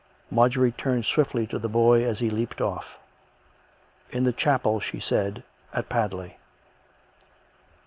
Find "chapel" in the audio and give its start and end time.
4.33-4.79